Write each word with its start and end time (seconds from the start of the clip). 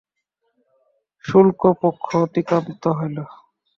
শুক্ল 1.25 1.63
পক্ষ 1.81 2.07
অতিক্রান্ত 2.25 2.83
হইল। 2.97 3.17